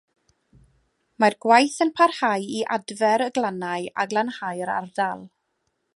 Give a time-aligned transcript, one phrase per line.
[1.23, 5.27] Mae'r gwaith yn parhau i adfer y glannau a glanhau'r ardal.